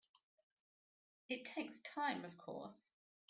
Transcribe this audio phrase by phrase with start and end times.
[1.29, 2.91] It takes time of course.